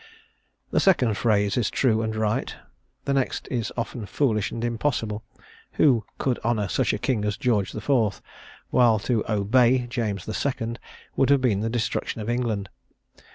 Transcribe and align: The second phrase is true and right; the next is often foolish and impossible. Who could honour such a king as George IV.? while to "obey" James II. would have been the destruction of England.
The 0.71 0.79
second 0.79 1.15
phrase 1.15 1.57
is 1.57 1.69
true 1.69 2.01
and 2.01 2.15
right; 2.15 2.55
the 3.05 3.13
next 3.13 3.47
is 3.51 3.71
often 3.77 4.07
foolish 4.07 4.49
and 4.49 4.63
impossible. 4.63 5.23
Who 5.73 6.05
could 6.17 6.39
honour 6.43 6.69
such 6.69 6.91
a 6.91 6.97
king 6.97 7.23
as 7.23 7.37
George 7.37 7.75
IV.? 7.75 8.19
while 8.71 8.97
to 8.97 9.23
"obey" 9.31 9.85
James 9.85 10.27
II. 10.27 10.77
would 11.15 11.29
have 11.29 11.41
been 11.41 11.59
the 11.59 11.69
destruction 11.69 12.19
of 12.19 12.31
England. 12.31 12.69